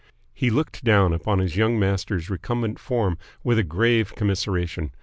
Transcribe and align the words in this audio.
He 0.33 0.49
looked 0.49 0.83
down 0.83 1.13
upon 1.13 1.37
his 1.37 1.55
young 1.55 1.77
master's 1.79 2.27
recumbent 2.27 2.79
form 2.79 3.19
with 3.43 3.59
a 3.59 3.63
grave 3.63 4.15
commiseration. 4.15 4.93